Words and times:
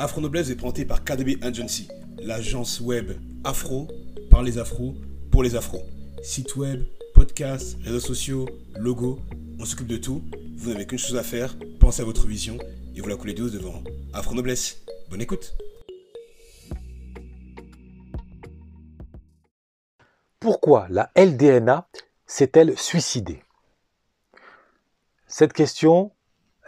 Afro 0.00 0.20
Noblesse 0.20 0.48
est 0.50 0.54
présenté 0.54 0.84
par 0.84 1.02
KDB 1.02 1.38
Agency, 1.42 1.88
l'agence 2.22 2.80
web 2.80 3.18
afro 3.42 3.88
par 4.30 4.44
les 4.44 4.56
afros 4.56 4.94
pour 5.32 5.42
les 5.42 5.56
afros. 5.56 5.82
Site 6.22 6.54
web, 6.54 6.84
podcast, 7.14 7.76
réseaux 7.82 7.98
sociaux, 7.98 8.48
logo, 8.76 9.18
on 9.58 9.64
s'occupe 9.64 9.88
de 9.88 9.96
tout. 9.96 10.22
Vous 10.56 10.70
n'avez 10.70 10.86
qu'une 10.86 11.00
chose 11.00 11.16
à 11.16 11.24
faire, 11.24 11.56
pensez 11.80 12.00
à 12.02 12.04
votre 12.04 12.28
vision 12.28 12.58
et 12.94 13.00
vous 13.00 13.08
la 13.08 13.16
coulez 13.16 13.34
douce 13.34 13.50
devant 13.50 13.82
Afro 14.12 14.36
Noblesse. 14.36 14.84
Bonne 15.10 15.20
écoute. 15.20 15.56
Pourquoi 20.38 20.86
la 20.90 21.10
LDNA 21.16 21.88
s'est-elle 22.24 22.78
suicidée? 22.78 23.42
Cette 25.26 25.52
question, 25.52 26.12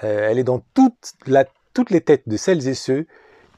euh, 0.03 0.29
elle 0.29 0.41
est 0.41 0.45
dans 0.45 0.65
toute 0.75 1.15
la 1.27 1.45
toutes 1.75 1.91
les 1.91 2.01
têtes 2.01 2.29
de 2.29 2.37
celles 2.37 2.69
et 2.69 2.75
ceux 2.75 3.07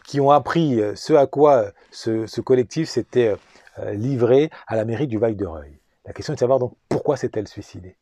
qui 0.06 0.20
ont 0.20 0.30
appris 0.30 0.80
euh, 0.80 0.94
ce 0.96 1.12
à 1.12 1.26
quoi 1.26 1.72
euh, 2.06 2.26
ce, 2.26 2.40
collectif 2.40 2.88
s'était 2.88 3.34
euh, 3.78 3.92
livré 3.92 4.50
à 4.66 4.76
la 4.76 4.84
mairie 4.84 5.06
du 5.06 5.18
Val 5.18 5.36
de 5.36 5.46
Reuil. 5.46 5.78
La 6.04 6.12
question 6.12 6.32
est 6.32 6.36
de 6.36 6.40
savoir 6.40 6.58
donc 6.58 6.74
pourquoi 6.88 7.16
s'est-elle 7.16 7.48
suicidée. 7.48 7.96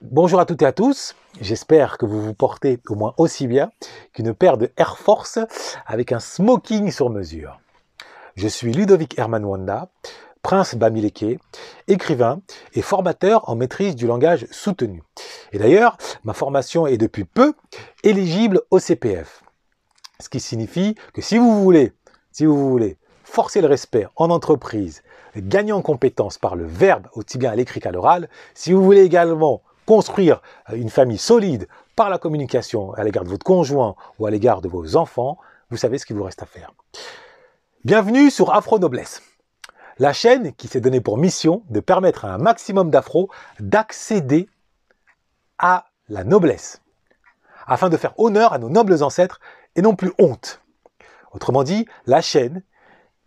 Bonjour 0.00 0.38
à 0.38 0.44
toutes 0.44 0.60
et 0.60 0.66
à 0.66 0.72
tous, 0.72 1.14
j'espère 1.40 1.96
que 1.96 2.04
vous 2.04 2.20
vous 2.20 2.34
portez 2.34 2.78
au 2.88 2.94
moins 2.94 3.14
aussi 3.16 3.46
bien 3.46 3.72
qu'une 4.12 4.34
paire 4.34 4.58
de 4.58 4.70
Air 4.76 4.98
Force 4.98 5.38
avec 5.86 6.12
un 6.12 6.20
smoking 6.20 6.90
sur 6.90 7.08
mesure. 7.08 7.58
Je 8.36 8.48
suis 8.48 8.72
Ludovic 8.72 9.18
Herman 9.18 9.44
Wanda, 9.44 9.88
Prince 10.44 10.74
Bamileke, 10.74 11.40
écrivain 11.88 12.42
et 12.74 12.82
formateur 12.82 13.48
en 13.48 13.56
maîtrise 13.56 13.96
du 13.96 14.06
langage 14.06 14.46
soutenu. 14.50 15.02
Et 15.52 15.58
d'ailleurs, 15.58 15.96
ma 16.22 16.34
formation 16.34 16.86
est 16.86 16.98
depuis 16.98 17.24
peu 17.24 17.54
éligible 18.02 18.60
au 18.70 18.78
CPF. 18.78 19.42
Ce 20.20 20.28
qui 20.28 20.40
signifie 20.40 20.96
que 21.14 21.22
si 21.22 21.38
vous 21.38 21.62
voulez, 21.62 21.94
si 22.30 22.44
vous 22.44 22.68
voulez 22.68 22.98
forcer 23.24 23.62
le 23.62 23.68
respect 23.68 24.06
en 24.16 24.28
entreprise, 24.28 25.02
gagner 25.34 25.72
en 25.72 25.80
compétences 25.80 26.36
par 26.36 26.56
le 26.56 26.66
verbe 26.66 27.08
aussi 27.14 27.38
bien 27.38 27.50
à 27.50 27.56
l'écrit 27.56 27.80
qu'à 27.80 27.90
l'oral, 27.90 28.28
si 28.52 28.74
vous 28.74 28.84
voulez 28.84 29.00
également 29.00 29.62
construire 29.86 30.42
une 30.74 30.90
famille 30.90 31.18
solide 31.18 31.68
par 31.96 32.10
la 32.10 32.18
communication 32.18 32.92
à 32.92 33.02
l'égard 33.02 33.24
de 33.24 33.30
votre 33.30 33.44
conjoint 33.44 33.96
ou 34.18 34.26
à 34.26 34.30
l'égard 34.30 34.60
de 34.60 34.68
vos 34.68 34.96
enfants, 34.96 35.38
vous 35.70 35.78
savez 35.78 35.96
ce 35.96 36.04
qu'il 36.04 36.16
vous 36.16 36.24
reste 36.24 36.42
à 36.42 36.46
faire. 36.46 36.70
Bienvenue 37.86 38.30
sur 38.30 38.54
Afro 38.54 38.78
Noblesse 38.78 39.22
la 39.98 40.12
chaîne 40.12 40.52
qui 40.54 40.68
s'est 40.68 40.80
donnée 40.80 41.00
pour 41.00 41.18
mission 41.18 41.62
de 41.70 41.80
permettre 41.80 42.24
à 42.24 42.34
un 42.34 42.38
maximum 42.38 42.90
d'afro 42.90 43.28
d'accéder 43.60 44.48
à 45.58 45.86
la 46.08 46.24
noblesse, 46.24 46.82
afin 47.66 47.88
de 47.88 47.96
faire 47.96 48.18
honneur 48.18 48.52
à 48.52 48.58
nos 48.58 48.68
nobles 48.68 49.02
ancêtres 49.02 49.40
et 49.76 49.82
non 49.82 49.94
plus 49.94 50.12
honte. 50.18 50.60
Autrement 51.32 51.64
dit, 51.64 51.86
la 52.06 52.20
chaîne 52.20 52.62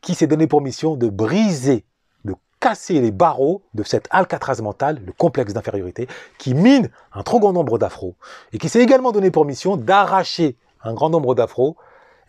qui 0.01 0.13
s'est 0.15 0.27
donnée 0.27 0.47
pour 0.47 0.61
mission 0.61 0.95
de 0.95 1.09
briser, 1.09 1.85
de 2.23 2.35
casser 2.59 3.01
les 3.01 3.11
barreaux 3.11 3.63
de 3.73 3.83
cette 3.83 4.07
alcatraz 4.11 4.61
mentale, 4.61 5.01
le 5.05 5.11
complexe 5.11 5.53
d'infériorité, 5.53 6.07
qui 6.37 6.53
mine 6.53 6.89
un 7.13 7.23
trop 7.23 7.39
grand 7.39 7.53
nombre 7.53 7.77
d'afros, 7.77 8.15
et 8.53 8.57
qui 8.57 8.69
s'est 8.69 8.81
également 8.81 9.11
donné 9.11 9.31
pour 9.31 9.45
mission 9.45 9.75
d'arracher 9.75 10.57
un 10.83 10.93
grand 10.93 11.09
nombre 11.09 11.33
d'afros 11.35 11.75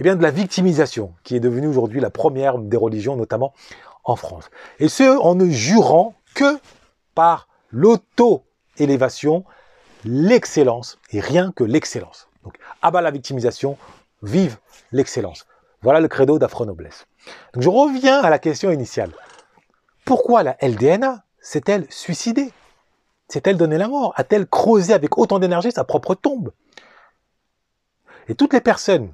eh 0.01 0.05
bien, 0.05 0.15
de 0.15 0.23
la 0.23 0.31
victimisation, 0.31 1.15
qui 1.25 1.35
est 1.35 1.41
devenue 1.41 1.67
aujourd'hui 1.67 2.01
la 2.01 2.11
première 2.11 2.59
des 2.59 2.77
religions, 2.77 3.17
notamment 3.17 3.53
en 4.09 4.17
France. 4.17 4.51
Et 4.81 4.89
ce, 4.89 5.19
en 5.19 5.35
ne 5.37 5.49
jurant 5.49 6.15
que 6.35 6.59
par 7.15 7.47
l'auto-élévation, 7.71 9.45
l'excellence, 10.05 10.99
et 11.13 11.21
rien 11.21 11.53
que 11.53 11.63
l'excellence. 11.63 12.29
Donc, 12.43 12.59
abat 12.83 13.03
la 13.03 13.11
victimisation, 13.11 13.77
vive 14.23 14.57
l'excellence. 14.93 15.47
Voilà 15.83 16.01
le 16.01 16.09
credo 16.09 16.39
d'Afro-Noblesse. 16.39 17.07
Donc, 17.53 17.63
je 17.63 17.69
reviens 17.69 18.21
à 18.21 18.31
la 18.31 18.39
question 18.39 18.71
initiale. 18.71 19.13
Pourquoi 20.05 20.43
la 20.43 20.57
LDNA 20.63 21.23
s'est-elle 21.41 21.87
suicidée? 21.91 22.51
S'est-elle 23.29 23.59
donné 23.59 23.77
la 23.77 23.89
mort? 23.89 24.15
A-t-elle 24.17 24.47
creusé 24.47 24.95
avec 24.95 25.19
autant 25.19 25.39
d'énergie 25.39 25.71
sa 25.71 25.85
propre 25.85 26.15
tombe? 26.15 26.53
Et 28.29 28.35
toutes 28.35 28.55
les 28.55 28.63
personnes 28.63 29.13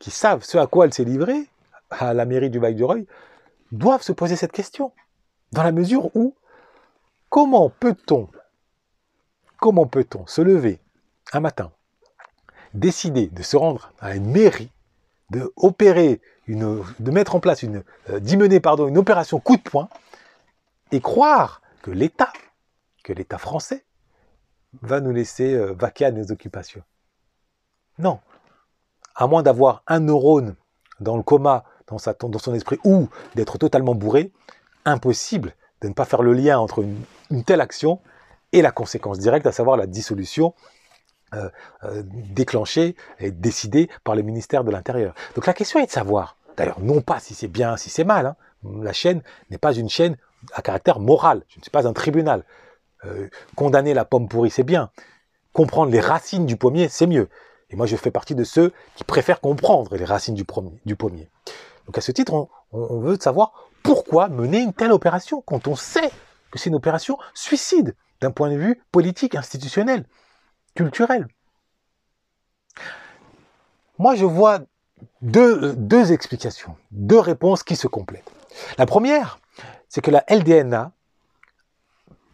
qui 0.00 0.10
savent 0.10 0.42
ce 0.42 0.58
à 0.58 0.66
quoi 0.66 0.86
elle 0.86 0.94
s'est 0.94 1.04
livrée, 1.04 1.46
à 1.90 2.14
la 2.14 2.24
mairie 2.24 2.50
du 2.50 2.58
Val 2.58 2.74
du 2.74 2.82
Reuil, 2.82 3.06
doivent 3.78 4.02
se 4.02 4.12
poser 4.12 4.36
cette 4.36 4.52
question. 4.52 4.92
Dans 5.52 5.62
la 5.62 5.72
mesure 5.72 6.14
où, 6.16 6.34
comment 7.28 7.70
peut-on, 7.70 8.28
se 10.26 10.42
lever 10.42 10.80
un 11.32 11.40
matin, 11.40 11.72
décider 12.74 13.26
de 13.28 13.42
se 13.42 13.56
rendre 13.56 13.92
à 14.00 14.14
une 14.14 14.30
mairie, 14.30 14.70
de 15.30 15.52
mettre 17.10 17.34
en 17.34 17.40
place 17.40 17.62
une, 17.62 17.82
euh, 18.10 18.20
mener 18.20 18.60
pardon, 18.60 18.86
une 18.88 18.98
opération 18.98 19.40
coup 19.40 19.56
de 19.56 19.62
poing, 19.62 19.88
et 20.92 21.00
croire 21.00 21.62
que 21.82 21.90
l'État, 21.90 22.32
que 23.02 23.12
l'État 23.12 23.38
français, 23.38 23.84
va 24.82 25.00
nous 25.00 25.12
laisser 25.12 25.54
euh, 25.54 25.72
vaquer 25.72 26.06
à 26.06 26.10
nos 26.10 26.30
occupations? 26.30 26.82
Non. 27.98 28.20
À 29.14 29.26
moins 29.26 29.42
d'avoir 29.42 29.82
un 29.86 30.00
neurone 30.00 30.56
dans 31.00 31.16
le 31.16 31.22
coma 31.22 31.64
dans, 31.88 32.38
son 32.38 32.54
esprit 32.54 32.78
ou 32.84 33.08
d'être 33.34 33.58
totalement 33.58 33.94
bourré, 33.94 34.32
impossible 34.84 35.54
de 35.80 35.88
ne 35.88 35.94
pas 35.94 36.04
faire 36.04 36.22
le 36.22 36.32
lien 36.32 36.58
entre 36.58 36.82
une, 37.30 37.44
telle 37.44 37.60
action 37.60 38.00
et 38.52 38.62
la 38.62 38.70
conséquence 38.70 39.18
directe, 39.18 39.46
à 39.46 39.52
savoir 39.52 39.76
la 39.76 39.86
dissolution 39.86 40.54
euh, 41.34 41.48
euh, 41.82 42.02
déclenchée 42.06 42.96
et 43.18 43.30
décidée 43.30 43.90
par 44.04 44.14
le 44.14 44.22
ministère 44.22 44.64
de 44.64 44.70
l'Intérieur. 44.70 45.14
Donc 45.34 45.46
la 45.46 45.52
question 45.52 45.80
est 45.80 45.86
de 45.86 45.90
savoir, 45.90 46.36
d'ailleurs, 46.56 46.80
non 46.80 47.00
pas 47.00 47.20
si 47.20 47.34
c'est 47.34 47.48
bien, 47.48 47.76
si 47.76 47.90
c'est 47.90 48.04
mal, 48.04 48.26
hein. 48.26 48.36
la 48.82 48.92
chaîne 48.92 49.22
n'est 49.50 49.58
pas 49.58 49.74
une 49.74 49.88
chaîne 49.88 50.16
à 50.52 50.62
caractère 50.62 51.00
moral, 51.00 51.42
je 51.48 51.58
ne 51.58 51.62
suis 51.62 51.70
pas 51.70 51.86
un 51.86 51.92
tribunal. 51.92 52.44
Euh, 53.04 53.28
condamner 53.56 53.94
la 53.94 54.04
pomme 54.04 54.28
pourrie, 54.28 54.50
c'est 54.50 54.62
bien. 54.62 54.90
Comprendre 55.52 55.92
les 55.92 56.00
racines 56.00 56.46
du 56.46 56.56
pommier, 56.56 56.88
c'est 56.88 57.06
mieux. 57.06 57.28
Et 57.70 57.76
moi, 57.76 57.86
je 57.86 57.96
fais 57.96 58.10
partie 58.10 58.34
de 58.34 58.44
ceux 58.44 58.72
qui 58.96 59.04
préfèrent 59.04 59.40
comprendre 59.40 59.96
les 59.96 60.04
racines 60.04 60.34
du 60.34 60.44
pommier. 60.44 61.28
Donc 61.86 61.98
à 61.98 62.00
ce 62.00 62.12
titre, 62.12 62.48
on, 62.72 63.00
veut 63.00 63.18
savoir 63.20 63.52
pourquoi 63.82 64.28
mener 64.28 64.60
une 64.60 64.72
telle 64.72 64.92
opération 64.92 65.42
quand 65.42 65.68
on 65.68 65.76
sait 65.76 66.10
que 66.50 66.58
c'est 66.58 66.70
une 66.70 66.76
opération 66.76 67.18
suicide 67.34 67.94
d'un 68.20 68.30
point 68.30 68.50
de 68.50 68.56
vue 68.56 68.82
politique, 68.90 69.34
institutionnel, 69.34 70.06
culturel. 70.74 71.28
Moi, 73.98 74.14
je 74.14 74.24
vois 74.24 74.60
deux, 75.22 75.74
deux 75.74 76.12
explications, 76.12 76.76
deux 76.90 77.18
réponses 77.18 77.62
qui 77.62 77.76
se 77.76 77.86
complètent. 77.86 78.30
La 78.78 78.86
première, 78.86 79.38
c'est 79.88 80.00
que 80.00 80.10
la 80.10 80.24
LDNA 80.28 80.92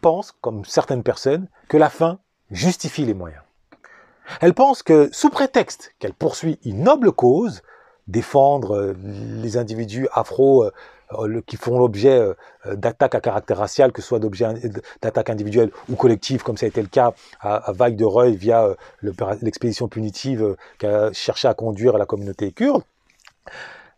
pense, 0.01 0.31
comme 0.31 0.65
certaines 0.65 1.03
personnes, 1.03 1.47
que 1.67 1.77
la 1.77 1.89
fin 1.89 2.19
justifie 2.49 3.05
les 3.05 3.13
moyens. 3.13 3.43
Elle 4.39 4.53
pense 4.53 4.81
que, 4.83 5.09
sous 5.11 5.29
prétexte 5.29 5.93
qu'elle 5.99 6.13
poursuit 6.13 6.59
une 6.63 6.83
noble 6.83 7.11
cause, 7.11 7.61
défendre 8.11 8.75
euh, 8.75 8.93
les 9.41 9.57
individus 9.57 10.07
afro 10.11 10.65
euh, 10.65 10.71
euh, 11.13 11.41
qui 11.45 11.57
font 11.57 11.77
l'objet 11.77 12.25
d'attaques 12.65 13.15
à 13.15 13.19
caractère 13.19 13.57
racial, 13.57 13.91
que 13.91 14.01
ce 14.01 14.07
soit 14.07 14.19
d'attaques 14.19 15.29
individuelles 15.29 15.71
ou 15.89 15.95
collectives, 15.95 16.41
comme 16.41 16.55
ça 16.55 16.65
a 16.65 16.69
été 16.69 16.81
le 16.81 16.87
cas 16.87 17.13
à, 17.41 17.73
Vague 17.73 17.97
de 17.97 18.05
Reuil 18.05 18.37
via 18.37 18.77
l'expédition 19.41 19.89
punitive 19.89 20.55
qu'a 20.77 21.11
cherché 21.11 21.49
à 21.49 21.53
conduire 21.53 21.97
la 21.97 22.05
communauté 22.05 22.53
kurde. 22.53 22.83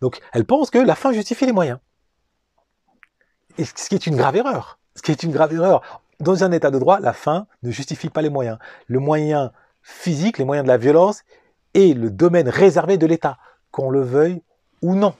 Donc 0.01 0.21
elle 0.31 0.45
pense 0.45 0.71
que 0.71 0.79
la 0.79 0.95
fin 0.95 1.13
justifie 1.13 1.45
les 1.45 1.51
moyens. 1.51 1.77
Ce 3.59 3.87
qui 3.89 3.93
est 3.93 4.07
une 4.07 4.15
grave 4.15 4.35
erreur. 4.35 4.79
Ce 4.95 5.03
qui 5.03 5.11
est 5.11 5.21
une 5.21 5.31
grave 5.31 5.53
erreur. 5.53 6.01
Dans 6.19 6.43
un 6.43 6.51
état 6.51 6.71
de 6.71 6.79
droit, 6.79 6.99
la 6.99 7.13
fin 7.13 7.45
ne 7.61 7.69
justifie 7.69 8.09
pas 8.09 8.23
les 8.23 8.29
moyens. 8.29 8.57
Le 8.87 8.97
moyen 8.97 9.51
physique, 9.83 10.39
les 10.39 10.45
moyens 10.45 10.65
de 10.65 10.71
la 10.71 10.77
violence, 10.77 11.23
est 11.75 11.95
le 11.95 12.09
domaine 12.09 12.49
réservé 12.49 12.97
de 12.97 13.05
l'État 13.05 13.37
qu'on 13.73 13.89
le 13.89 14.01
veuille 14.01 14.41
ou 14.81 14.95
non. 14.95 15.13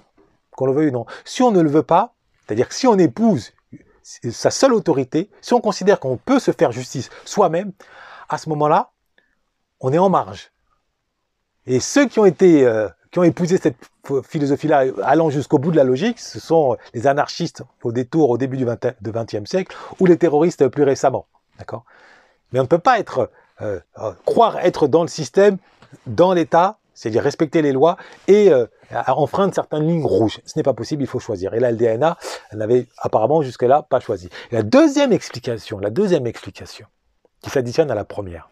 Qu'on 0.51 0.67
le 0.67 0.73
veuille 0.73 0.89
ou 0.89 0.91
non. 0.91 1.05
Si 1.25 1.41
on 1.41 1.51
ne 1.51 1.59
le 1.59 1.69
veut 1.69 1.83
pas, 1.83 2.13
c'est-à-dire 2.45 2.69
que 2.69 2.75
si 2.75 2.87
on 2.87 2.97
épouse 2.97 3.51
sa 4.03 4.51
seule 4.51 4.73
autorité, 4.73 5.29
si 5.41 5.53
on 5.53 5.59
considère 5.59 5.99
qu'on 5.99 6.17
peut 6.17 6.39
se 6.39 6.51
faire 6.51 6.71
justice 6.71 7.09
soi-même, 7.25 7.73
à 8.29 8.37
ce 8.37 8.47
moment-là, 8.49 8.91
on 9.79 9.91
est 9.91 9.97
en 9.97 10.09
marge. 10.09 10.51
Et 11.65 11.79
ceux 11.79 12.07
qui 12.07 12.19
ont 12.19 12.31
euh, 12.41 12.89
épousé 13.23 13.57
cette 13.57 13.77
philosophie-là, 14.23 14.85
allant 15.03 15.29
jusqu'au 15.29 15.57
bout 15.57 15.71
de 15.71 15.77
la 15.77 15.83
logique, 15.83 16.19
ce 16.19 16.39
sont 16.39 16.77
les 16.93 17.07
anarchistes 17.07 17.63
au 17.81 17.91
détour 17.91 18.29
au 18.29 18.37
début 18.37 18.57
du 18.57 18.65
XXe 18.65 19.49
siècle 19.49 19.75
ou 19.99 20.05
les 20.05 20.17
terroristes 20.17 20.67
plus 20.67 20.83
récemment. 20.83 21.25
Mais 22.51 22.59
on 22.59 22.63
ne 22.63 22.67
peut 22.67 22.77
pas 22.77 22.99
euh, 22.99 23.79
euh, 23.97 24.11
croire 24.25 24.59
être 24.59 24.87
dans 24.87 25.01
le 25.01 25.07
système, 25.07 25.57
dans 26.05 26.33
l'État, 26.33 26.77
c'est-à-dire 26.93 27.23
respecter 27.23 27.61
les 27.61 27.71
lois 27.71 27.97
et 28.27 28.51
euh, 28.51 28.65
enfreindre 29.07 29.53
certaines 29.53 29.87
lignes 29.87 30.05
rouges. 30.05 30.39
Ce 30.45 30.57
n'est 30.57 30.63
pas 30.63 30.73
possible, 30.73 31.03
il 31.03 31.07
faut 31.07 31.19
choisir. 31.19 31.53
Et 31.53 31.59
là, 31.59 31.71
le 31.71 31.77
DNA 31.77 32.17
n'avait 32.53 32.87
apparemment 32.97 33.41
jusque-là 33.41 33.83
pas 33.83 33.99
choisi. 33.99 34.29
la 34.51 34.63
deuxième 34.63 35.11
explication, 35.11 35.79
la 35.79 35.89
deuxième 35.89 36.27
explication, 36.27 36.87
qui 37.41 37.49
s'additionne 37.49 37.91
à 37.91 37.95
la 37.95 38.05
première, 38.05 38.49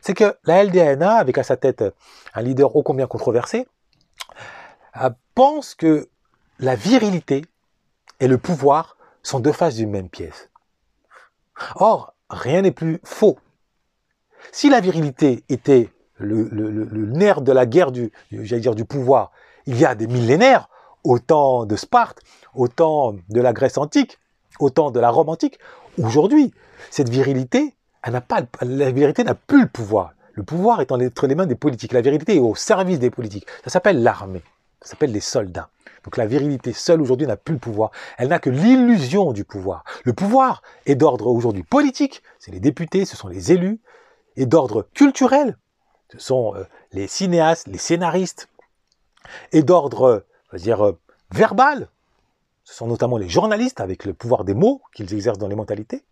c'est 0.00 0.14
que 0.14 0.36
la 0.44 0.64
LDNA, 0.64 1.14
avec 1.14 1.38
à 1.38 1.42
sa 1.42 1.56
tête 1.56 1.84
un 2.34 2.42
leader 2.42 2.76
ô 2.76 2.82
combien 2.82 3.06
controversé, 3.06 3.66
euh, 5.02 5.10
pense 5.34 5.74
que 5.74 6.08
la 6.58 6.74
virilité 6.74 7.44
et 8.20 8.28
le 8.28 8.38
pouvoir 8.38 8.96
sont 9.22 9.40
deux 9.40 9.52
faces 9.52 9.74
d'une 9.74 9.90
même 9.90 10.08
pièce. 10.08 10.48
Or, 11.74 12.14
rien 12.30 12.62
n'est 12.62 12.70
plus 12.70 13.00
faux. 13.04 13.38
Si 14.52 14.70
la 14.70 14.80
virilité 14.80 15.44
était 15.48 15.90
le, 16.18 17.06
nerf 17.12 17.40
de 17.40 17.52
la 17.52 17.66
guerre 17.66 17.92
du, 17.92 18.12
dire, 18.30 18.74
du 18.74 18.84
pouvoir, 18.84 19.32
il 19.66 19.78
y 19.78 19.84
a 19.84 19.94
des 19.94 20.06
millénaires, 20.06 20.68
au 21.04 21.18
temps 21.18 21.66
de 21.66 21.76
Sparte, 21.76 22.20
au 22.54 22.68
temps 22.68 23.14
de 23.28 23.40
la 23.40 23.52
Grèce 23.52 23.78
antique, 23.78 24.18
au 24.58 24.70
temps 24.70 24.90
de 24.90 24.98
la 24.98 25.10
Rome 25.10 25.28
antique, 25.28 25.58
aujourd'hui, 26.02 26.52
cette 26.90 27.08
virilité, 27.08 27.74
elle 28.02 28.14
n'a 28.14 28.20
pas, 28.20 28.40
la 28.62 28.90
virilité 28.90 29.22
n'a 29.24 29.34
plus 29.34 29.62
le 29.62 29.68
pouvoir. 29.68 30.14
Le 30.32 30.42
pouvoir 30.42 30.80
est 30.80 30.92
entre 30.92 31.26
les 31.26 31.34
mains 31.34 31.46
des 31.46 31.54
politiques. 31.54 31.92
La 31.92 32.00
virilité 32.02 32.36
est 32.36 32.40
au 32.40 32.54
service 32.54 32.98
des 32.98 33.10
politiques. 33.10 33.46
Ça 33.64 33.70
s'appelle 33.70 34.02
l'armée. 34.02 34.42
Ça 34.82 34.90
s'appelle 34.90 35.12
les 35.12 35.20
soldats. 35.20 35.70
Donc 36.04 36.16
la 36.16 36.26
virilité 36.26 36.72
seule 36.72 37.00
aujourd'hui 37.00 37.26
n'a 37.26 37.36
plus 37.36 37.54
le 37.54 37.58
pouvoir. 37.58 37.90
Elle 38.18 38.28
n'a 38.28 38.38
que 38.38 38.50
l'illusion 38.50 39.32
du 39.32 39.44
pouvoir. 39.44 39.84
Le 40.04 40.12
pouvoir 40.12 40.62
est 40.84 40.94
d'ordre 40.94 41.26
aujourd'hui 41.26 41.64
politique, 41.64 42.22
c'est 42.38 42.52
les 42.52 42.60
députés, 42.60 43.04
ce 43.04 43.16
sont 43.16 43.28
les 43.28 43.50
élus, 43.50 43.80
et 44.36 44.46
d'ordre 44.46 44.86
culturel, 44.94 45.56
ce 46.12 46.18
sont 46.18 46.54
euh, 46.54 46.64
les 46.92 47.06
cinéastes, 47.06 47.66
les 47.66 47.78
scénaristes, 47.78 48.48
et 49.52 49.62
d'ordre, 49.62 50.24
dire, 50.54 50.84
euh, 50.84 50.98
verbal, 51.32 51.88
ce 52.64 52.74
sont 52.74 52.86
notamment 52.86 53.16
les 53.16 53.28
journalistes 53.28 53.80
avec 53.80 54.04
le 54.04 54.12
pouvoir 54.12 54.44
des 54.44 54.54
mots 54.54 54.82
qu'ils 54.94 55.12
exercent 55.14 55.38
dans 55.38 55.48
les 55.48 55.56
mentalités, 55.56 56.04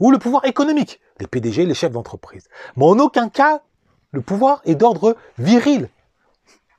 ou 0.00 0.10
le 0.10 0.18
pouvoir 0.18 0.44
économique, 0.44 1.00
les 1.20 1.26
PDG, 1.26 1.66
les 1.66 1.74
chefs 1.74 1.92
d'entreprise. 1.92 2.48
Mais 2.76 2.84
en 2.84 2.98
aucun 2.98 3.28
cas, 3.28 3.62
le 4.10 4.22
pouvoir 4.22 4.60
est 4.64 4.74
d'ordre 4.74 5.16
viril. 5.38 5.88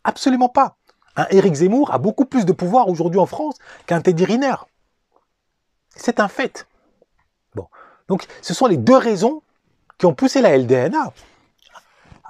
Absolument 0.04 0.50
pas. 0.50 0.75
Un 1.15 1.27
Éric 1.30 1.54
Zemmour 1.54 1.94
a 1.94 2.00
beaucoup 2.00 2.25
plus 2.25 2.45
de 2.45 2.51
pouvoir 2.51 2.88
aujourd'hui 2.89 3.19
en 3.19 3.27
France 3.27 3.56
qu'un 3.86 4.01
Teddy 4.01 4.25
Riner. 4.25 4.56
C'est 5.95 6.19
un 6.19 6.27
fait. 6.27 6.68
Bon. 7.54 7.68
Donc, 8.07 8.25
ce 8.42 8.54
sont 8.54 8.65
les 8.65 8.77
deux 8.77 8.98
raisons 8.98 9.44
qui 10.00 10.07
ont 10.07 10.13
poussé 10.15 10.42
la 10.42 10.57
LDNA 10.57 11.13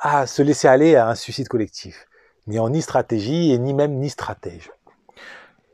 à 0.04 0.28
se 0.28 0.42
laisser 0.42 0.68
aller 0.68 0.96
à 0.96 1.08
un 1.08 1.16
suicide 1.16 1.48
collectif. 1.48 2.08
Ni 2.46 2.60
en 2.60 2.70
ni 2.70 2.82
stratégie 2.82 3.54
et 3.54 3.58
ni 3.58 3.74
même 3.74 3.94
ni 3.94 4.10
stratège. 4.10 4.70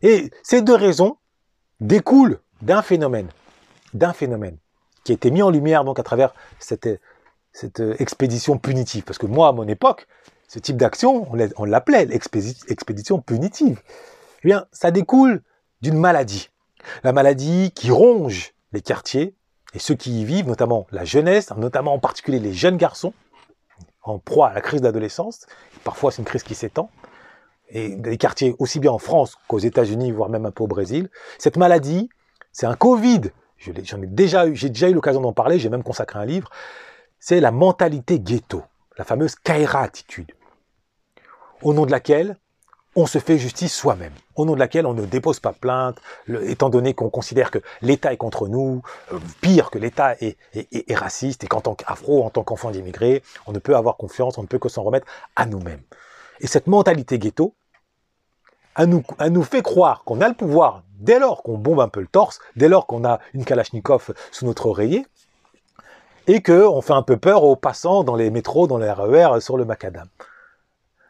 Et 0.04 0.30
ces 0.44 0.62
deux 0.62 0.76
raisons 0.76 1.18
découlent 1.82 2.40
d'un 2.62 2.84
phénomène, 2.84 3.30
d'un 3.96 4.14
phénomène 4.14 4.58
qui 5.04 5.12
a 5.12 5.16
été 5.16 5.32
mis 5.32 5.42
en 5.42 5.50
lumière 5.50 5.84
donc 5.84 5.98
à 6.00 6.04
travers 6.04 6.36
cette, 6.60 6.88
cette 7.54 7.82
expédition 7.98 8.60
punitive. 8.60 9.04
Parce 9.04 9.18
que 9.18 9.26
moi, 9.26 9.48
à 9.48 9.52
mon 9.52 9.68
époque, 9.68 10.08
ce 10.48 10.60
type 10.60 10.78
d'action, 10.78 11.28
on 11.58 11.66
l'appelait 11.66 12.06
l'expédition 12.06 13.20
punitive. 13.20 13.82
Eh 14.44 14.48
bien, 14.48 14.68
ça 14.72 14.92
découle 14.92 15.42
d'une 15.82 15.98
maladie. 15.98 16.52
La 17.04 17.14
maladie 17.14 17.72
qui 17.74 17.90
ronge 17.90 18.54
les 18.74 18.82
quartiers 18.82 19.36
et 19.74 19.80
ceux 19.80 19.96
qui 19.96 20.22
y 20.22 20.26
vivent, 20.26 20.48
notamment 20.48 20.86
la 20.92 21.04
jeunesse, 21.04 21.50
notamment 21.58 21.94
en 21.94 22.00
particulier 22.00 22.40
les 22.40 22.54
jeunes 22.54 22.78
garçons, 22.78 23.14
en 24.02 24.20
proie 24.20 24.50
à 24.50 24.54
la 24.54 24.62
crise 24.62 24.82
d'adolescence. 24.82 25.46
Parfois, 25.84 26.12
c'est 26.12 26.20
une 26.20 26.26
crise 26.26 26.44
qui 26.44 26.56
s'étend. 26.56 26.90
Et 27.70 27.96
des 27.96 28.18
quartiers 28.18 28.56
aussi 28.60 28.80
bien 28.80 28.92
en 28.92 28.98
France 28.98 29.38
qu'aux 29.48 29.60
États-Unis, 29.60 30.12
voire 30.12 30.30
même 30.30 30.46
un 30.46 30.52
peu 30.52 30.64
au 30.64 30.68
Brésil. 30.68 31.10
Cette 31.38 31.58
maladie, 31.58 32.10
c'est 32.52 32.66
un 32.66 32.76
Covid. 32.76 33.22
J'en 33.58 34.02
ai 34.02 34.08
déjà 34.08 34.48
eu, 34.48 34.56
j'ai 34.56 34.70
déjà 34.70 34.90
eu 34.90 34.94
l'occasion 34.94 35.22
d'en 35.22 35.34
parler. 35.34 35.60
J'ai 35.60 35.70
même 35.70 35.84
consacré 35.84 36.18
un 36.18 36.26
livre. 36.26 36.50
C'est 37.20 37.40
la 37.40 37.52
mentalité 37.52 38.20
ghetto, 38.20 38.64
la 38.98 39.04
fameuse 39.04 39.36
Kaira 39.36 39.82
attitude 39.82 40.32
au 41.62 41.74
nom 41.74 41.86
de 41.86 41.92
laquelle 41.92 42.38
on 43.00 43.06
se 43.06 43.20
fait 43.20 43.38
justice 43.38 43.74
soi-même, 43.74 44.14
au 44.36 44.46
nom 44.46 44.54
de 44.54 44.60
laquelle 44.60 44.86
on 44.86 44.94
ne 44.94 45.06
dépose 45.06 45.40
pas 45.40 45.54
plainte, 45.54 45.98
étant 46.44 46.70
donné 46.70 46.94
qu'on 46.94 47.10
considère 47.10 47.50
que 47.50 47.60
l'État 47.82 48.12
est 48.12 48.18
contre 48.18 48.48
nous, 48.48 48.82
euh, 49.14 49.20
pire 49.42 49.72
que 49.72 49.80
l'État 49.80 50.16
est, 50.20 50.38
raciste, 50.94 51.44
et 51.44 51.48
qu'en 51.48 51.62
tant 51.62 51.76
qu'afro, 51.76 52.24
en 52.24 52.30
tant 52.30 52.44
qu'enfant 52.44 52.72
d'immigrés, 52.72 53.24
on 53.48 53.54
ne 53.54 53.60
peut 53.60 53.76
avoir 53.76 53.96
confiance, 53.96 54.38
on 54.38 54.42
ne 54.42 54.48
peut 54.48 54.60
que 54.60 54.70
s'en 54.70 54.84
remettre 54.84 55.08
à 55.36 55.46
nous-mêmes. 55.46 55.82
Et 56.42 56.48
cette 56.48 56.68
mentalité 56.68 57.20
ghetto, 57.20 57.54
elle 58.78 58.90
nous, 58.90 59.04
nous 59.30 59.44
fait 59.44 59.62
croire 59.62 60.04
qu'on 60.04 60.22
a 60.22 60.28
le 60.28 60.36
pouvoir 60.36 60.84
dès 61.00 61.20
lors 61.20 61.44
qu'on 61.44 61.58
bombe 61.58 61.80
un 61.80 61.88
peu 61.88 62.02
le 62.02 62.08
torse, 62.08 62.40
dès 62.56 62.68
lors 62.68 62.86
qu'on 62.86 63.06
a 63.06 63.20
une 63.34 63.46
Kalachnikov 63.46 64.14
sous 64.32 64.46
notre 64.46 64.66
oreiller, 64.66 65.06
et 66.28 66.42
qu'on 66.42 66.82
fait 66.82 66.94
un 66.94 67.02
peu 67.02 67.18
peur 67.18 67.44
aux 67.44 67.56
passants 67.56 68.04
dans 68.04 68.16
les 68.16 68.30
métros, 68.30 68.68
dans 68.68 68.78
les 68.78 68.92
RER, 68.92 69.40
sur 69.40 69.58
le 69.58 69.66
macadam. 69.66 70.08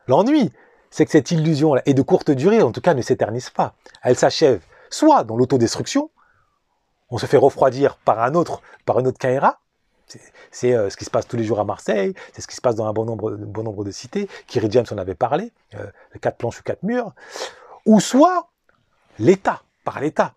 L'ennui, 0.07 0.51
c'est 0.91 1.05
que 1.05 1.11
cette 1.11 1.31
illusion 1.31 1.75
est 1.77 1.93
de 1.93 2.01
courte 2.01 2.31
durée, 2.31 2.61
en 2.61 2.71
tout 2.71 2.81
cas 2.81 2.93
ne 2.93 3.01
s'éternise 3.01 3.49
pas. 3.49 3.73
Elle 4.03 4.15
s'achève 4.15 4.61
soit 4.89 5.23
dans 5.23 5.35
l'autodestruction, 5.35 6.09
on 7.09 7.17
se 7.17 7.25
fait 7.25 7.37
refroidir 7.37 7.97
par 7.97 8.21
un 8.21 8.33
autre, 8.33 8.61
par 8.85 8.97
un 8.97 9.05
autre 9.05 9.17
Kaira, 9.17 9.59
c'est 10.51 10.73
euh, 10.73 10.89
ce 10.89 10.97
qui 10.97 11.05
se 11.05 11.11
passe 11.11 11.27
tous 11.27 11.37
les 11.37 11.43
jours 11.43 11.59
à 11.59 11.63
Marseille, 11.63 12.13
c'est 12.33 12.41
ce 12.41 12.47
qui 12.47 12.55
se 12.55 12.61
passe 12.61 12.75
dans 12.75 12.87
un 12.87 12.93
bon 12.93 13.05
nombre, 13.05 13.31
bon 13.31 13.63
nombre 13.63 13.83
de 13.83 13.91
cités, 13.91 14.27
Kiri 14.47 14.67
James 14.71 14.85
en 14.91 14.97
avait 14.97 15.15
parlé, 15.15 15.51
euh, 15.75 15.85
quatre 16.21 16.37
planches 16.37 16.59
ou 16.59 16.63
quatre 16.63 16.83
murs, 16.83 17.13
ou 17.85 17.99
soit 17.99 18.49
l'État, 19.19 19.61
par 19.83 19.99
l'État, 19.99 20.33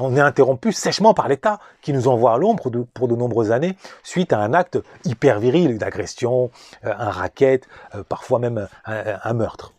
on 0.00 0.16
est 0.16 0.20
interrompu 0.20 0.72
sèchement 0.72 1.14
par 1.14 1.28
l'État 1.28 1.58
qui 1.82 1.92
nous 1.92 2.08
envoie 2.08 2.34
à 2.34 2.38
l'ombre 2.38 2.70
pour 2.94 3.08
de 3.08 3.16
nombreuses 3.16 3.52
années 3.52 3.76
suite 4.02 4.32
à 4.32 4.38
un 4.38 4.54
acte 4.54 4.78
hyper 5.04 5.40
viril 5.40 5.78
d'agression, 5.78 6.50
euh, 6.84 6.92
un 6.96 7.10
racket, 7.10 7.68
euh, 7.94 8.02
parfois 8.02 8.38
même 8.38 8.68
un, 8.84 9.34
meurtre. 9.34 9.72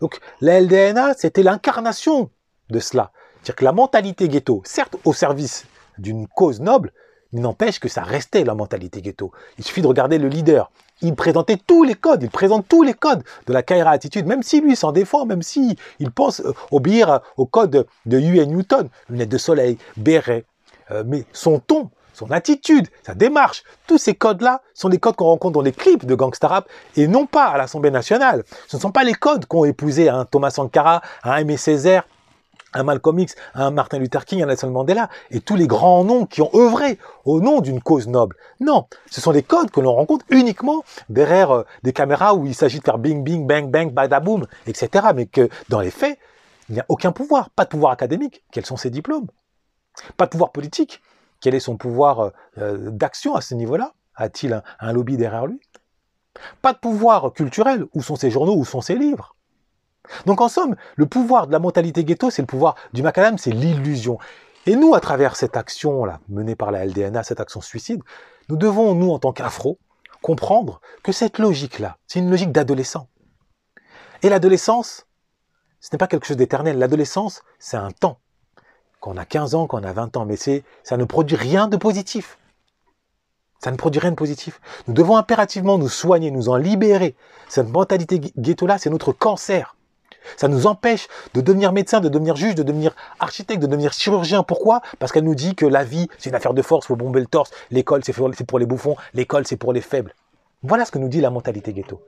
Donc 0.00 0.18
la 0.40 0.60
LDNA, 0.60 1.14
c'était 1.14 1.42
l'incarnation 1.42 2.30
de 2.70 2.78
cela. 2.78 3.10
C'est-à-dire 3.36 3.56
que 3.56 3.64
la 3.64 3.72
mentalité 3.72 4.28
ghetto, 4.28 4.62
certes 4.64 4.96
au 5.04 5.12
service 5.12 5.66
d'une 5.98 6.26
cause 6.26 6.60
noble, 6.60 6.92
mais 7.32 7.40
n'empêche 7.40 7.80
que 7.80 7.88
ça 7.88 8.02
restait 8.02 8.44
la 8.44 8.54
mentalité 8.54 9.02
ghetto. 9.02 9.32
Il 9.58 9.64
suffit 9.64 9.82
de 9.82 9.86
regarder 9.86 10.18
le 10.18 10.28
leader. 10.28 10.70
Il 11.04 11.14
présentait 11.14 11.58
tous 11.58 11.84
les 11.84 11.94
codes, 11.94 12.22
il 12.22 12.30
présente 12.30 12.66
tous 12.66 12.82
les 12.82 12.94
codes 12.94 13.22
de 13.46 13.52
la 13.52 13.62
Kaira 13.62 13.90
attitude, 13.90 14.26
même 14.26 14.42
si 14.42 14.62
lui 14.62 14.74
s'en 14.74 14.90
défend, 14.90 15.26
même 15.26 15.42
si 15.42 15.76
il 15.98 16.10
pense 16.10 16.40
euh, 16.40 16.54
obéir 16.70 17.20
au 17.36 17.44
code 17.44 17.86
de 18.06 18.18
UN 18.18 18.46
Newton, 18.46 18.88
lunettes 19.10 19.28
de 19.28 19.38
soleil, 19.38 19.76
béret. 19.98 20.46
Euh, 20.90 21.02
mais 21.06 21.24
son 21.32 21.58
ton, 21.58 21.90
son 22.14 22.30
attitude, 22.30 22.88
sa 23.02 23.14
démarche, 23.14 23.64
tous 23.86 23.98
ces 23.98 24.14
codes-là 24.14 24.62
sont 24.72 24.88
des 24.88 24.98
codes 24.98 25.16
qu'on 25.16 25.26
rencontre 25.26 25.54
dans 25.54 25.62
les 25.62 25.72
clips 25.72 26.06
de 26.06 26.14
gangsta 26.14 26.48
rap 26.48 26.68
et 26.96 27.06
non 27.06 27.26
pas 27.26 27.46
à 27.46 27.58
l'Assemblée 27.58 27.90
nationale. 27.90 28.44
Ce 28.66 28.76
ne 28.76 28.80
sont 28.80 28.92
pas 28.92 29.04
les 29.04 29.14
codes 29.14 29.44
qu'ont 29.44 29.66
épousé 29.66 30.08
un 30.08 30.24
Thomas 30.24 30.50
Sankara, 30.50 31.02
un 31.22 31.36
Aimé 31.36 31.58
Césaire, 31.58 32.04
un 32.74 32.82
Malcolm 32.82 33.18
X, 33.18 33.34
un 33.54 33.70
Martin 33.70 33.98
Luther 33.98 34.24
King, 34.24 34.42
un 34.42 34.46
Nelson 34.46 34.70
Mandela, 34.70 35.08
et 35.30 35.40
tous 35.40 35.56
les 35.56 35.66
grands 35.66 36.04
noms 36.04 36.26
qui 36.26 36.42
ont 36.42 36.50
œuvré 36.54 36.98
au 37.24 37.40
nom 37.40 37.60
d'une 37.60 37.80
cause 37.80 38.08
noble. 38.08 38.36
Non, 38.60 38.86
ce 39.10 39.20
sont 39.20 39.32
des 39.32 39.42
codes 39.42 39.70
que 39.70 39.80
l'on 39.80 39.94
rencontre 39.94 40.24
uniquement 40.30 40.84
derrière 41.08 41.50
euh, 41.52 41.64
des 41.82 41.92
caméras 41.92 42.34
où 42.34 42.46
il 42.46 42.54
s'agit 42.54 42.80
de 42.80 42.84
faire 42.84 42.98
bing, 42.98 43.22
bing, 43.22 43.46
bang, 43.46 43.70
bang, 43.70 43.92
badaboum, 43.92 44.46
etc. 44.66 45.06
Mais 45.14 45.26
que 45.26 45.48
dans 45.68 45.80
les 45.80 45.90
faits, 45.90 46.18
il 46.68 46.74
n'y 46.74 46.80
a 46.80 46.86
aucun 46.88 47.12
pouvoir, 47.12 47.50
pas 47.50 47.64
de 47.64 47.70
pouvoir 47.70 47.92
académique. 47.92 48.44
Quels 48.52 48.66
sont 48.66 48.76
ses 48.76 48.90
diplômes? 48.90 49.26
Pas 50.16 50.26
de 50.26 50.30
pouvoir 50.30 50.52
politique. 50.52 51.00
Quel 51.40 51.54
est 51.54 51.60
son 51.60 51.76
pouvoir 51.76 52.20
euh, 52.20 52.30
euh, 52.58 52.90
d'action 52.90 53.34
à 53.34 53.40
ce 53.40 53.54
niveau-là? 53.54 53.92
A-t-il 54.16 54.62
un 54.80 54.92
lobby 54.92 55.16
derrière 55.16 55.46
lui? 55.46 55.60
Pas 56.62 56.72
de 56.72 56.78
pouvoir 56.78 57.32
culturel. 57.32 57.86
Où 57.94 58.02
sont 58.02 58.16
ses 58.16 58.30
journaux? 58.30 58.54
Où 58.56 58.64
sont 58.64 58.80
ses 58.80 58.96
livres? 58.96 59.36
Donc 60.26 60.40
en 60.40 60.48
somme, 60.48 60.76
le 60.96 61.06
pouvoir 61.06 61.46
de 61.46 61.52
la 61.52 61.58
mentalité 61.58 62.04
ghetto, 62.04 62.30
c'est 62.30 62.42
le 62.42 62.46
pouvoir 62.46 62.74
du 62.92 63.02
macadam, 63.02 63.38
c'est 63.38 63.50
l'illusion. 63.50 64.18
Et 64.66 64.76
nous, 64.76 64.94
à 64.94 65.00
travers 65.00 65.36
cette 65.36 65.56
action-là, 65.56 66.20
menée 66.28 66.54
par 66.54 66.70
la 66.70 66.86
LDNA, 66.86 67.22
cette 67.22 67.40
action 67.40 67.60
suicide, 67.60 68.02
nous 68.48 68.56
devons, 68.56 68.94
nous, 68.94 69.10
en 69.10 69.18
tant 69.18 69.32
qu'afro, 69.32 69.78
comprendre 70.22 70.80
que 71.02 71.12
cette 71.12 71.38
logique-là, 71.38 71.98
c'est 72.06 72.18
une 72.18 72.30
logique 72.30 72.52
d'adolescent. 72.52 73.08
Et 74.22 74.30
l'adolescence, 74.30 75.06
ce 75.80 75.90
n'est 75.92 75.98
pas 75.98 76.06
quelque 76.06 76.26
chose 76.26 76.38
d'éternel. 76.38 76.78
L'adolescence, 76.78 77.42
c'est 77.58 77.76
un 77.76 77.90
temps. 77.90 78.20
Quand 79.00 79.12
on 79.12 79.16
a 79.18 79.26
15 79.26 79.54
ans, 79.54 79.66
quand 79.66 79.80
on 79.80 79.84
a 79.84 79.92
20 79.92 80.16
ans, 80.16 80.24
mais 80.24 80.36
ça 80.36 80.96
ne 80.96 81.04
produit 81.04 81.36
rien 81.36 81.68
de 81.68 81.76
positif. 81.76 82.38
Ça 83.62 83.70
ne 83.70 83.76
produit 83.76 84.00
rien 84.00 84.12
de 84.12 84.16
positif. 84.16 84.62
Nous 84.88 84.94
devons 84.94 85.18
impérativement 85.18 85.76
nous 85.76 85.90
soigner, 85.90 86.30
nous 86.30 86.48
en 86.48 86.56
libérer. 86.56 87.14
Cette 87.48 87.68
mentalité 87.68 88.18
ghetto-là, 88.38 88.78
c'est 88.78 88.88
notre 88.88 89.12
cancer. 89.12 89.76
Ça 90.36 90.48
nous 90.48 90.66
empêche 90.66 91.08
de 91.34 91.40
devenir 91.40 91.72
médecin, 91.72 92.00
de 92.00 92.08
devenir 92.08 92.36
juge, 92.36 92.54
de 92.54 92.62
devenir 92.62 92.94
architecte, 93.20 93.60
de 93.60 93.66
devenir 93.66 93.92
chirurgien. 93.92 94.42
Pourquoi? 94.42 94.82
Parce 94.98 95.12
qu'elle 95.12 95.24
nous 95.24 95.34
dit 95.34 95.54
que 95.54 95.66
la 95.66 95.84
vie, 95.84 96.08
c'est 96.18 96.30
une 96.30 96.36
affaire 96.36 96.54
de 96.54 96.62
force, 96.62 96.86
faut 96.86 96.96
bomber 96.96 97.20
le 97.20 97.26
torse. 97.26 97.50
L'école, 97.70 98.02
c'est 98.04 98.12
pour 98.46 98.58
les 98.58 98.66
bouffons. 98.66 98.96
L'école, 99.14 99.46
c'est 99.46 99.56
pour 99.56 99.72
les 99.72 99.80
faibles. 99.80 100.14
Voilà 100.62 100.84
ce 100.84 100.90
que 100.90 100.98
nous 100.98 101.08
dit 101.08 101.20
la 101.20 101.30
mentalité 101.30 101.72
ghetto. 101.72 102.02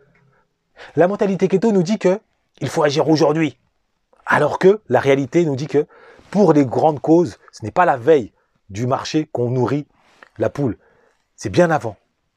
La 0.94 1.08
mentalité 1.08 1.49
ghetto 1.49 1.73
nous 1.73 1.82
dit 1.82 1.99
que 1.99 2.20
il 2.61 2.68
faut 2.68 2.82
agir 2.82 3.08
aujourd'hui. 3.08 3.58
Alors 4.25 4.58
que 4.58 4.80
la 4.88 5.00
réalité 5.00 5.44
nous 5.44 5.56
dit 5.56 5.66
que 5.66 5.87
pour 6.30 6.52
les 6.52 6.64
grandes 6.64 7.00
causes, 7.00 7.38
ce 7.52 7.64
n'est 7.64 7.70
pas 7.70 7.85
la 7.85 7.96
veille 7.96 8.32
du 8.70 8.87
marché 8.87 9.28
qu'on 9.30 9.50
nourrit 9.50 9.87
la 10.38 10.50
poule. 10.50 10.78
C'est 11.37 11.50
bien 11.50 11.70
avant. 11.70 11.96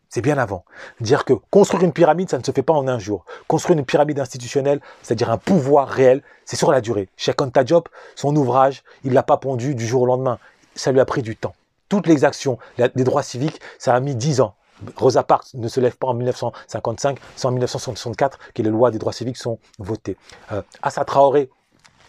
C'est 0.09 0.21
bien 0.21 0.37
avant. 0.39 0.65
Dire 1.01 1.23
que 1.23 1.33
construire 1.51 1.83
une 1.83 1.93
pyramide, 1.93 2.29
ça 2.29 2.39
ne 2.39 2.43
se 2.43 2.51
fait 2.51 2.63
pas 2.63 2.73
en 2.73 2.87
un 2.87 2.97
jour. 2.97 3.25
Construire 3.47 3.77
une 3.77 3.85
pyramide 3.85 4.19
institutionnelle, 4.19 4.81
c'est-à-dire 5.03 5.29
un 5.29 5.37
pouvoir 5.37 5.87
réel, 5.87 6.23
c'est 6.45 6.55
sur 6.55 6.71
la 6.71 6.81
durée. 6.81 7.09
Cheikh 7.15 7.39
Anta 7.41 7.63
Diop, 7.63 7.89
son 8.15 8.35
ouvrage, 8.35 8.83
il 9.03 9.13
l'a 9.13 9.23
pas 9.23 9.37
pondu 9.37 9.75
du 9.75 9.85
jour 9.85 10.01
au 10.01 10.05
lendemain. 10.07 10.39
Ça 10.73 10.91
lui 10.91 10.99
a 10.99 11.05
pris 11.05 11.21
du 11.21 11.35
temps. 11.35 11.53
Toutes 11.89 12.07
les 12.07 12.25
actions 12.25 12.57
des 12.77 13.03
droits 13.03 13.23
civiques, 13.23 13.59
ça 13.77 13.93
a 13.93 13.99
mis 13.99 14.15
dix 14.15 14.41
ans. 14.41 14.55
Rosa 14.95 15.23
Parks 15.23 15.53
ne 15.53 15.67
se 15.67 15.79
lève 15.79 15.97
pas 15.97 16.07
en 16.07 16.13
1955, 16.13 17.19
c'est 17.35 17.47
en 17.47 17.51
1964 17.51 18.39
que 18.53 18.61
les 18.61 18.69
lois 18.69 18.91
des 18.91 18.97
droits 18.97 19.13
civiques 19.13 19.37
sont 19.37 19.59
votées. 19.77 20.15
Euh, 20.51 20.61
Assa 20.81 21.03
Traoré, 21.05 21.49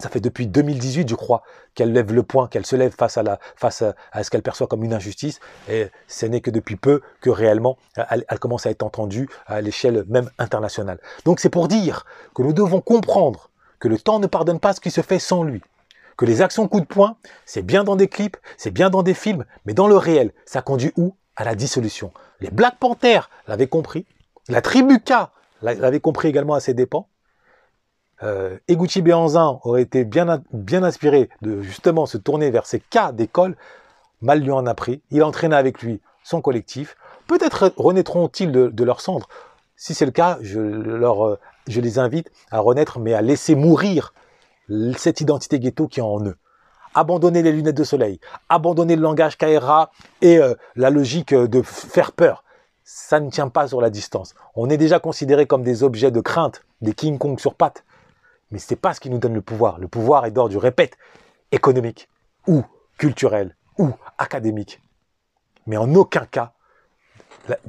ça 0.01 0.09
fait 0.09 0.21
depuis 0.21 0.47
2018, 0.47 1.09
je 1.09 1.15
crois, 1.15 1.43
qu'elle 1.75 1.93
lève 1.93 2.13
le 2.13 2.23
point, 2.23 2.49
qu'elle 2.49 2.67
se 2.67 2.77
lève 2.77 2.95
face 2.97 3.19
à, 3.19 3.39
ce 4.23 4.31
qu'elle 4.31 4.43
perçoit 4.43 4.67
comme 4.67 4.85
une 4.85 4.95
injustice. 4.95 5.41
Et 5.69 5.89
ce 6.09 6.27
n'est 6.27 6.41
que 6.41 6.51
depuis 6.51 6.77
peu 6.77 7.01
que 7.21 7.31
réellement, 7.31 7.79
elle, 7.97 8.25
commence 8.39 8.67
à 8.67 8.71
être 8.71 8.83
entendue 8.83 9.29
à 9.47 9.61
l'échelle 9.61 10.05
même 10.09 10.31
internationale. 10.39 10.99
Donc 11.25 11.41
c'est 11.41 11.51
pour 11.51 11.69
dire 11.69 12.05
que 12.35 12.43
nous 12.43 12.53
devons 12.53 12.81
comprendre 12.81 13.51
que 13.79 13.89
le 13.89 13.99
temps 13.99 14.19
ne 14.19 14.27
pardonne 14.27 14.61
pas 14.61 14.73
ce 14.73 14.81
qui 14.81 14.91
se 14.91 15.01
fait 15.01 15.19
sans 15.19 15.43
lui. 15.43 15.63
Que 16.17 16.25
les 16.27 16.43
actions 16.43 16.69
coup 16.69 16.81
de 16.81 16.87
poing, 16.87 17.17
c'est 17.47 17.63
bien 17.63 17.85
dans 17.85 17.97
des 17.97 18.09
clips, 18.09 18.37
c'est 18.59 18.71
bien 18.71 18.91
dans 18.91 19.03
des 19.03 19.15
films, 19.15 19.45
mais 19.65 19.73
dans 19.73 19.89
le 19.89 19.97
réel, 19.97 20.33
ça 20.45 20.63
conduit 20.63 20.93
où? 20.97 21.15
À 21.37 21.45
la 21.45 21.55
dissolution. 21.55 22.13
Les 22.41 22.51
Black 22.51 22.79
Panthers 22.79 23.31
l'avaient 23.47 23.69
compris, 23.69 24.05
la 24.49 24.61
tribu 24.61 25.01
K 25.01 25.13
l'avait 25.63 26.01
compris 26.01 26.29
également 26.29 26.55
à 26.55 26.61
ses 26.61 26.75
dépens, 26.75 27.09
euh, 28.23 28.59
Eguchi 28.69 29.03
Béanzin 29.03 29.61
aurait 29.65 29.83
été 29.83 30.05
bien, 30.05 30.43
bien 30.53 30.83
inspiré 30.83 31.31
de 31.43 31.63
justement 31.63 32.07
se 32.07 32.19
tourner 32.19 32.51
vers 32.51 32.67
ces 32.67 32.81
cas 32.81 33.13
d'école, 33.13 33.57
mal 34.21 34.41
lui 34.41 34.51
en 34.51 34.67
a 34.67 34.75
pris. 34.75 35.03
Il 35.11 35.23
entraîna 35.23 35.57
avec 35.57 35.83
lui 35.83 36.01
son 36.23 36.43
collectif. 36.43 36.97
Peut-être 37.27 37.73
renaîtront-ils 37.77 38.53
de, 38.53 38.85
leur 38.85 39.01
cendre. 39.01 39.29
Si 39.77 39.95
c'est 39.95 40.05
le 40.05 40.11
cas, 40.11 40.39
je, 40.43 40.61
leur, 40.61 41.27
euh, 41.27 41.39
je 41.67 41.81
les 41.81 41.99
invite 41.99 42.31
à 42.51 42.61
renaître, 42.61 42.99
mais 42.99 43.15
à 43.15 43.23
laisser 43.23 43.55
mourir 43.55 44.13
cette 44.97 45.21
identité 45.21 45.59
ghetto 45.59 45.89
qui 45.89 46.01
est 46.01 46.03
en 46.03 46.25
eux. 46.25 46.37
Abandonner 46.95 47.43
les 47.43 47.53
lunettes 47.53 47.77
de 47.77 47.85
soleil, 47.85 48.21
abandonner 48.49 48.97
le 48.97 49.03
langage 49.03 49.39
KRA 49.39 49.91
et 50.23 50.39
euh, 50.39 50.55
la 50.77 50.91
logique 50.91 51.33
de 51.33 51.63
faire 51.63 52.13
peur. 52.13 52.45
Ça 52.85 53.21
ne 53.21 53.31
tient 53.31 53.49
pas 53.49 53.69
sur 53.69 53.81
la 53.81 53.91
distance. 53.91 54.35
On 54.57 54.69
est 54.69 54.77
déjà 54.77 54.99
considéré 54.99 55.47
comme 55.47 55.63
des 55.63 55.85
objets 55.85 56.11
de 56.11 56.21
crainte, 56.21 56.63
des 56.81 56.93
King 56.93 57.19
Kong 57.19 57.39
sur 57.39 57.55
pattes. 57.55 57.85
Mais 58.51 58.59
ce 58.59 58.73
n'est 58.73 58.79
pas 58.79 58.95
ce 58.95 59.01
qui 59.01 59.11
nous 59.11 59.19
donne 59.19 59.35
le 59.35 59.43
pouvoir. 59.43 59.79
Le 59.79 59.89
pouvoir 59.89 60.27
est 60.27 60.31
d'ordre, 60.31 60.53
je 60.53 60.59
répète, 60.59 60.97
économique 61.53 62.09
ou 62.47 62.65
culturel 62.99 63.57
ou 63.79 63.91
académique. 64.19 64.83
Mais 65.67 65.77
en 65.77 65.95
aucun 65.95 66.27
cas 66.27 66.53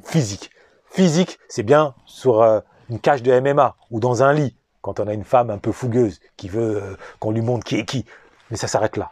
physique. 0.03 0.51
Physique, 0.89 1.39
c'est 1.47 1.63
bien 1.63 1.95
sur 2.05 2.41
euh, 2.41 2.59
une 2.89 2.99
cage 2.99 3.23
de 3.23 3.39
MMA 3.39 3.75
ou 3.91 3.99
dans 3.99 4.23
un 4.23 4.33
lit, 4.33 4.55
quand 4.81 4.99
on 4.99 5.07
a 5.07 5.13
une 5.13 5.23
femme 5.23 5.49
un 5.49 5.57
peu 5.57 5.71
fougueuse 5.71 6.19
qui 6.35 6.49
veut 6.49 6.83
euh, 6.83 6.97
qu'on 7.19 7.31
lui 7.31 7.41
montre 7.41 7.63
qui 7.63 7.77
est 7.77 7.85
qui. 7.85 8.05
Mais 8.49 8.57
ça 8.57 8.67
s'arrête 8.67 8.97
là. 8.97 9.11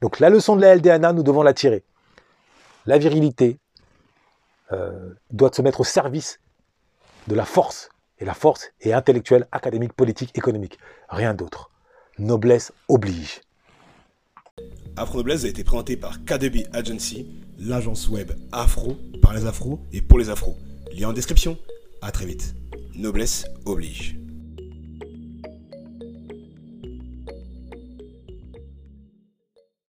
Donc 0.00 0.18
la 0.18 0.30
leçon 0.30 0.56
de 0.56 0.62
la 0.62 0.74
LDNA, 0.74 1.12
nous 1.12 1.22
devons 1.22 1.42
la 1.42 1.54
tirer. 1.54 1.84
La 2.86 2.98
virilité 2.98 3.58
euh, 4.72 5.14
doit 5.30 5.52
se 5.52 5.62
mettre 5.62 5.80
au 5.80 5.84
service 5.84 6.40
de 7.28 7.34
la 7.34 7.44
force 7.44 7.90
et 8.20 8.24
la 8.24 8.34
force 8.34 8.70
est 8.80 8.92
intellectuelle, 8.92 9.48
académique, 9.50 9.94
politique, 9.94 10.36
économique. 10.36 10.78
Rien 11.08 11.34
d'autre. 11.34 11.70
Noblesse 12.18 12.72
oblige. 12.88 13.40
Afro 14.96 15.18
Noblesse 15.18 15.44
a 15.44 15.48
été 15.48 15.64
présenté 15.64 15.96
par 15.96 16.22
KDB 16.24 16.66
Agency, 16.72 17.26
l'agence 17.58 18.08
web 18.08 18.32
afro, 18.52 18.96
par 19.22 19.32
les 19.32 19.46
afros 19.46 19.80
et 19.92 20.02
pour 20.02 20.18
les 20.18 20.28
afros. 20.28 20.56
Lien 20.92 21.08
en 21.08 21.12
description. 21.12 21.56
À 22.02 22.12
très 22.12 22.26
vite. 22.26 22.54
Noblesse 22.94 23.46
oblige. 23.64 24.16